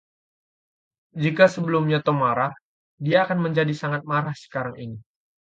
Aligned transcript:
Jika 1.21 1.45
sebelumnya 1.53 1.99
Tom 2.05 2.17
marah, 2.25 2.53
dia 3.05 3.17
akan 3.25 3.37
menjadi 3.45 3.73
sangat 3.81 4.01
marah 4.11 4.33
sekarang 4.43 4.73
ini. 4.85 4.97